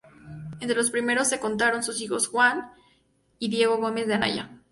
[0.59, 2.71] Entre los primeros se contaron sus hijos Juan
[3.37, 4.49] y Diego Gómez de Anaya.